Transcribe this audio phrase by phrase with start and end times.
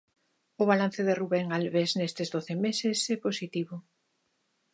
[0.61, 3.75] O balance de Rubén Albés nestes doce meses é positivo.